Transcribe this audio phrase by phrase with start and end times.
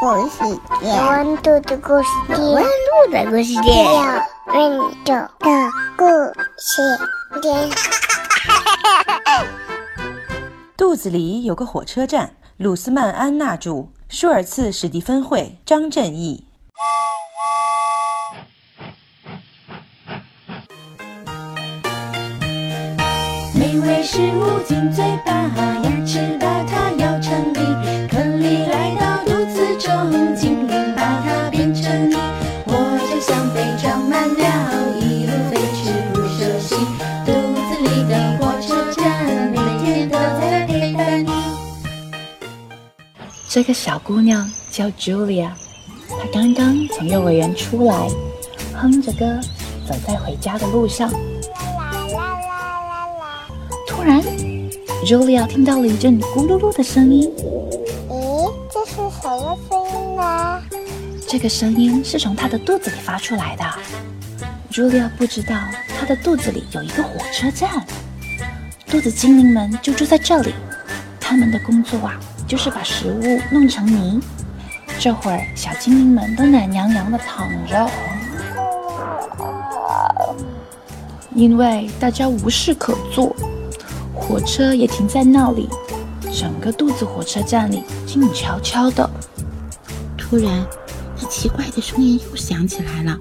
[0.00, 0.44] 故事
[0.80, 3.92] 有温度的故事店，温度的故事店，有
[4.54, 5.28] 温度的
[5.96, 6.06] 故
[6.56, 6.96] 事
[7.42, 7.68] 店。
[10.76, 16.46] 肚子里有个火车站，鲁斯曼·安娜著，舒尔茨·史蒂芬绘，张振义。
[23.52, 26.38] 美味食物进嘴巴，牙齿
[43.50, 45.48] 这个小姑娘叫 Julia，
[46.06, 48.06] 她刚刚从幼儿园出来，
[48.74, 49.40] 哼着歌
[49.86, 51.10] 走在回家的路上。
[53.86, 54.22] 突然
[55.02, 57.32] ，Julia 听到了一阵咕噜噜的声音。
[58.10, 60.62] 咦，这是什么声音呢？
[61.26, 63.64] 这个声音是从她的肚子里发出来的。
[64.70, 65.56] Julia 不知道
[65.98, 67.82] 她的肚子里有一个火车站，
[68.86, 70.52] 肚子精灵们就住在这里。
[71.18, 72.18] 他们的工作啊，
[72.48, 74.20] 就是把食物弄成泥。
[74.98, 77.88] 这会儿，小精灵们都懒洋洋地躺着，
[81.34, 83.36] 因为大家无事可做。
[84.12, 85.68] 火车也停在那里，
[86.34, 89.08] 整个肚子火车站里静悄悄的。
[90.16, 90.66] 突然，
[91.20, 93.16] 那奇怪的声音又响起来了。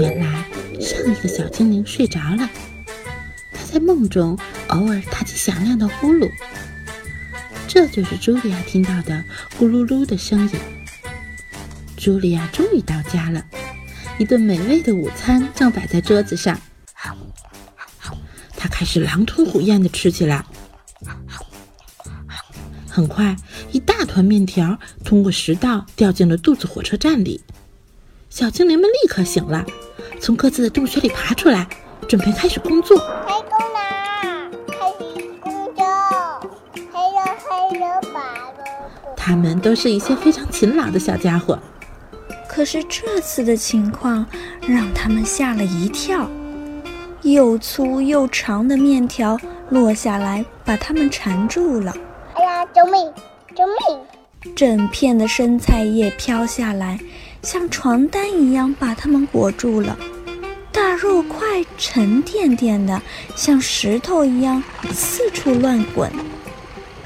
[0.00, 0.46] 原来，
[0.80, 2.48] 上一个小精灵睡着了，
[3.52, 6.26] 他在梦中偶尔打起响亮的呼噜。
[7.74, 9.24] 这就是茱莉亚听到的
[9.58, 10.50] 咕噜噜的声音。
[11.98, 13.44] 茱莉亚终于到家了，
[14.16, 16.56] 一顿美味的午餐正摆在桌子上。
[18.56, 20.46] 她开始狼吞虎咽地吃起来。
[22.88, 23.34] 很快，
[23.72, 27.42] 一大团面条通过食道掉进了肚子火车站里。
[28.30, 29.66] 小精灵们立刻醒了，
[30.20, 31.68] 从各自的洞穴里爬出来，
[32.08, 32.96] 准备开始工作。
[39.26, 41.58] 他们都是一些非常勤劳的小家伙。
[42.46, 44.26] 可是这次的情况
[44.68, 46.28] 让他们吓了一跳。
[47.22, 49.40] 又粗又长的面条
[49.70, 51.96] 落下来，把它们缠住了。
[52.34, 53.10] 哎呀，救命！
[53.56, 54.54] 救命！
[54.54, 57.00] 整片的生菜叶飘下来，
[57.40, 59.96] 像床单一样把它们裹住了。
[60.70, 63.00] 大肉块沉甸甸的，
[63.34, 64.62] 像石头一样
[64.92, 66.12] 四处乱滚。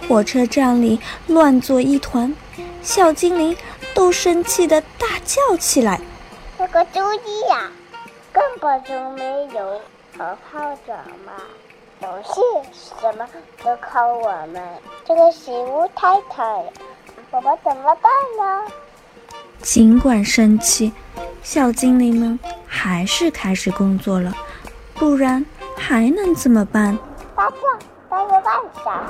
[0.08, 2.34] 火车站里乱作一团，
[2.82, 3.54] 小精灵
[3.92, 6.00] 都生气的大叫起来
[6.58, 7.70] ：“这个茱莉亚
[8.32, 9.78] 根本就没有。”
[10.16, 11.34] 好好长嘛，
[12.00, 12.40] 总是
[12.72, 13.28] 什么
[13.62, 14.60] 都靠我们。
[15.04, 16.42] 这个食物太太，
[17.30, 18.72] 我们怎么办呢？
[19.60, 20.92] 尽管生气，
[21.42, 24.34] 小精灵们还是开始工作了。
[24.94, 25.44] 不然
[25.76, 26.98] 还能怎么办？
[27.36, 27.58] 大象，
[28.08, 29.02] 大个半晌。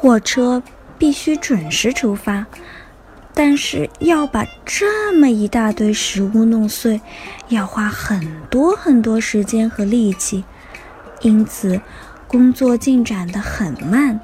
[0.00, 0.62] 火车
[0.96, 2.46] 必须准时出发。
[3.34, 7.02] 但是要把这么一大堆食物弄碎，
[7.48, 10.42] 要花很多很多时间和力气，
[11.20, 11.78] 因此
[12.26, 14.18] 工作进展得很慢，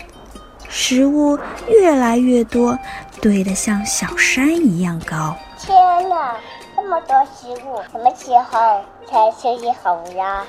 [0.67, 1.39] 食物
[1.69, 2.79] 越来越多，
[3.21, 5.37] 堆得像小山一样高。
[5.59, 5.77] 天
[6.09, 6.37] 哪，
[6.75, 10.43] 这么多食物，什么时候才休息好呀？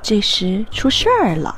[0.00, 1.54] 这时出事儿了，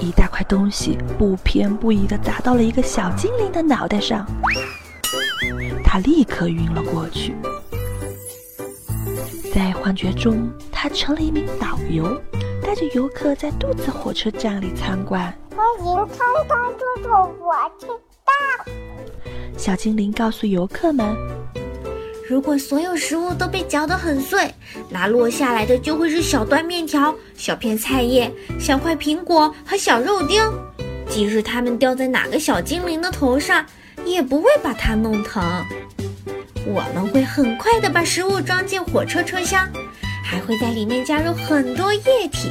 [0.00, 4.26] 一大块东西不偏不倚地砸到了一个小精灵的脑袋上。
[5.84, 7.34] 他立刻晕了过去，
[9.52, 12.20] 在幻觉中，他成了一名导游，
[12.62, 15.22] 带着游客在肚子火车站里参观。
[15.54, 17.88] 欢迎参观肚子火车
[18.24, 18.74] 站。
[19.58, 21.14] 小精灵告诉游客们
[22.28, 24.54] ：“如果所有食物都被嚼得很碎，
[24.88, 30.42] 那落下来的就会是小段面条、小片菜叶、小块苹果和小肉丁。
[31.08, 33.64] 即使它们掉在哪个小精灵的头上。”
[34.04, 35.40] 也不会把它弄疼。
[36.66, 39.68] 我们会很快的把食物装进火车车厢，
[40.24, 42.50] 还会在里面加入很多液体。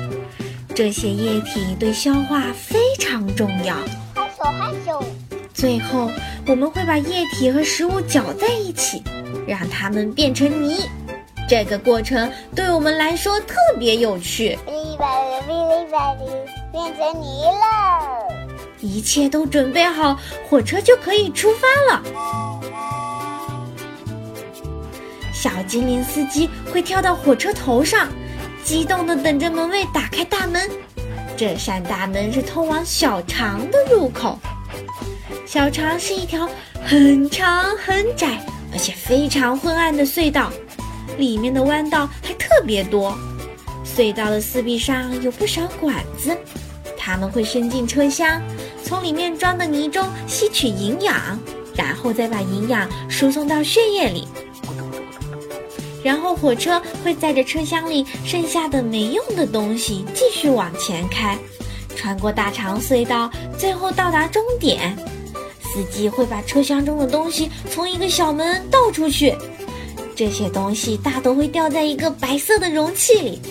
[0.74, 3.75] 这些液体对消化非常重要。
[4.16, 5.04] 害羞害羞。
[5.62, 6.10] 最后，
[6.48, 9.04] 我们会把液体和食物搅在一起，
[9.46, 10.90] 让它们变成泥。
[11.48, 14.58] 这个过程对我们来说特别有趣。
[14.66, 16.25] 哔哩吧哩，哔哩吧哩，
[16.72, 18.25] 变成泥了。
[18.80, 20.18] 一切都准备好，
[20.50, 22.04] 火车就可以出发了。
[25.31, 28.07] 小精灵司机会跳到火车头上，
[28.64, 30.68] 激动地等着门卫打开大门。
[31.38, 34.40] 这扇大门是通往小肠的入口。
[35.45, 36.50] 小肠是一条
[36.83, 40.51] 很长、很窄、而且非常昏暗的隧道，
[41.18, 43.18] 里面的弯道还特别多。
[43.83, 46.38] 隧道的四壁上有不少管子，
[46.98, 48.42] 它们会伸进车厢，
[48.83, 51.38] 从里面装的泥中吸取营养，
[51.75, 54.28] 然后再把营养输送到血液里。
[56.04, 61.38] 然后火车会载着车厢里剩下的没用的东西继续往前开，
[61.95, 64.95] 穿过大长隧道，最后到达终点。
[65.73, 69.33] 司机会把车厢中的东西从一个小门倒出去，
[70.13, 73.41] 这些东西大都会掉在一个白色的容器里。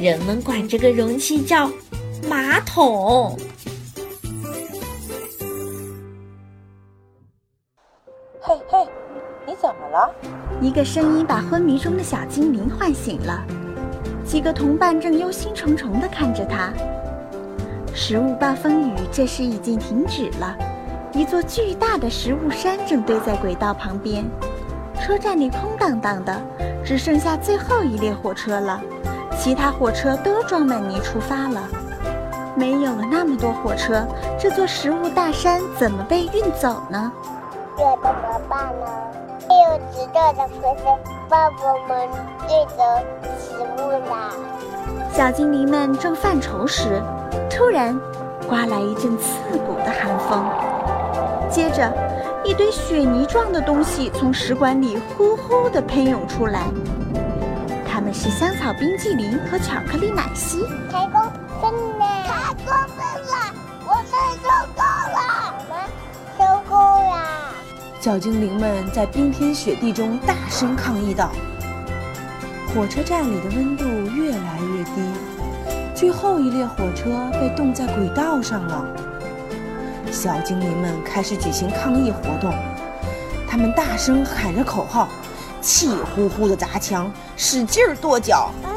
[0.00, 1.70] 人们管这个容器叫
[2.28, 3.38] 马桶。
[8.40, 8.88] 嘿嘿，
[9.46, 10.12] 你怎么了？
[10.60, 13.46] 一个声音把昏迷中的小精灵唤醒了。
[14.24, 16.72] 几个同伴正忧心忡忡地看着他。
[17.94, 20.56] 食物暴风雨这时已经停止了，
[21.14, 24.24] 一座巨大的食物山正堆在轨道旁边。
[25.00, 26.40] 车站里空荡荡的，
[26.84, 28.80] 只剩下最后一列火车了。
[29.38, 31.68] 其他火车都装满泥出发了，
[32.54, 34.06] 没有了那么多火车，
[34.38, 37.12] 这座食物大山怎么被运走呢？
[37.76, 38.86] 这怎么办呢？
[39.48, 40.98] 没有执照的火车
[41.28, 42.08] 帮我们
[42.48, 42.82] 运走
[43.38, 44.32] 食物啦。
[45.12, 47.02] 小精灵们正犯愁时，
[47.50, 47.98] 突然
[48.48, 50.44] 刮来一阵刺骨的寒风，
[51.52, 51.92] 接着
[52.42, 56.62] 一堆雪泥状的东西从食管里呼呼地喷涌出来。
[57.86, 60.64] 它们是香草冰激凌和巧克力奶昔。
[60.90, 61.20] 太过
[61.60, 62.06] 分了！
[62.24, 63.52] 太过分了！
[63.86, 64.04] 我们
[64.40, 64.82] 受够
[65.12, 65.20] 了！
[65.58, 65.76] 我们
[66.38, 67.52] 受够了！
[68.00, 71.30] 小精灵们在冰天雪地中大声抗议道。
[72.74, 75.02] 火车站里的温度越来越低，
[75.94, 78.86] 最后一列火车被冻在轨道上了。
[80.12, 82.54] 小精灵们开始举行抗议活动，
[83.48, 85.08] 他们大声喊着口号。
[85.62, 88.50] 气呼呼地砸墙，使劲儿跺脚。
[88.64, 88.68] 我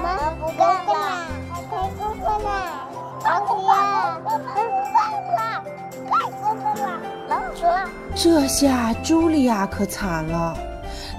[0.00, 1.26] 们不干了！
[1.50, 2.48] 太过分了！
[3.24, 3.52] 老铁，
[4.24, 4.96] 我们不干
[5.34, 5.40] 了！
[6.08, 6.86] 太过分了！
[7.28, 7.66] 老鼠。
[8.14, 10.56] 这下茱莉亚可惨了，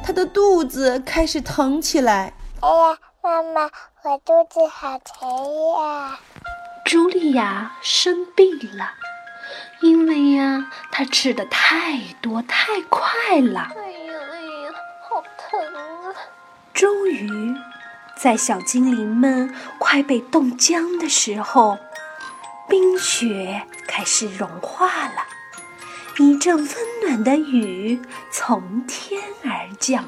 [0.02, 2.32] 她的肚子开始疼起来。
[2.62, 3.70] 哎呀，妈妈，
[4.04, 5.30] 我肚子好疼
[5.78, 6.18] 呀！
[6.88, 8.94] 茱莉亚生病了。
[9.82, 13.70] 因为呀，她吃的太多太快了。
[13.76, 14.72] 哎呀哎呀，
[15.10, 16.16] 好疼啊！
[16.74, 17.54] 终于，
[18.16, 21.78] 在小精灵们快被冻僵的时候，
[22.70, 25.26] 冰雪开始融化了，
[26.20, 26.68] 一阵温
[27.04, 28.02] 暖的雨
[28.32, 30.06] 从天而降。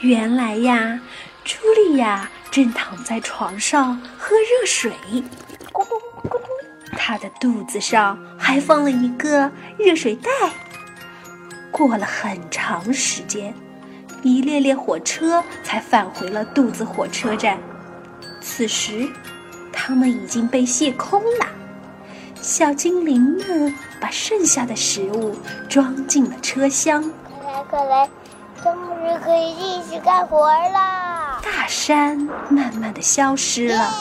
[0.00, 1.00] 原来呀，
[1.46, 4.92] 茱莉亚正躺在床上喝热水。
[5.72, 6.40] 咕咚咕咚。
[6.96, 10.30] 他的肚子上还放了一个热水袋。
[11.72, 13.52] 过了很长时间，
[14.22, 17.58] 一列列火车才返回了肚子火车站。
[18.40, 19.08] 此时，
[19.72, 21.46] 它们已经被卸空了。
[22.40, 25.36] 小精灵们把剩下的食物
[25.68, 27.02] 装进了车厢。
[27.02, 28.08] 快来快来，
[28.62, 28.72] 终
[29.02, 31.03] 于可以继续干活了！
[31.44, 32.16] 大山
[32.48, 33.92] 慢慢的消失了。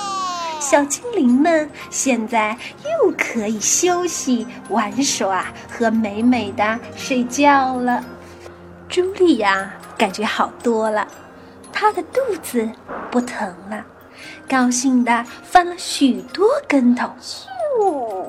[0.60, 8.01] 小精灵们现在又可以休息、玩耍和美美的睡觉了。
[8.89, 11.06] 茱莉亚感觉好多了，
[11.74, 12.70] 她的肚子
[13.12, 13.84] 不疼了，
[14.48, 17.10] 高兴的翻了许多跟头。
[17.22, 18.24] 咻，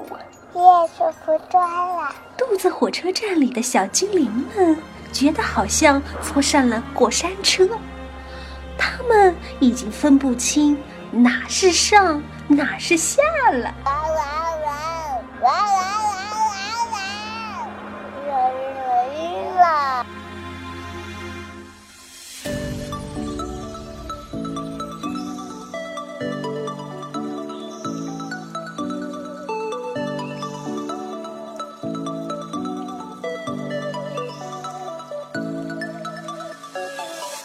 [0.55, 2.13] 也舒服多了。
[2.37, 4.77] 肚子火车站里的小精灵们
[5.13, 7.79] 觉得好像坐上了过山车，他
[9.09, 10.79] 们已经分不清。
[11.11, 13.73] 哪是上，哪是下了？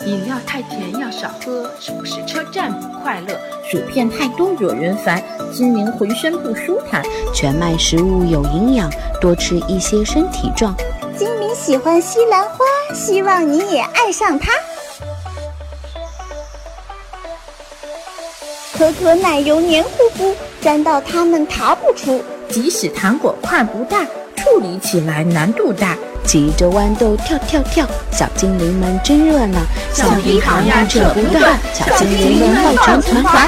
[0.10, 3.40] 饮料太甜要少喝，是不是车站不快乐？
[3.70, 5.24] 薯片太多惹人烦，
[5.54, 7.04] 精灵浑身不舒坦。
[7.32, 8.90] 全麦食物有营养，
[9.22, 10.76] 多吃一些身体壮。
[11.16, 12.58] 精灵喜欢西兰花，
[12.96, 14.52] 希望你也爱上它。
[18.76, 22.24] 可可奶油黏糊糊，粘到它们逃不出。
[22.50, 24.04] 即使糖果块不大，
[24.36, 25.96] 处理起来难度大。
[26.30, 29.58] 骑着豌豆跳跳跳，小精灵们真热闹，
[29.92, 33.48] 橡皮糖呀扯不断，小精灵们抱成团团。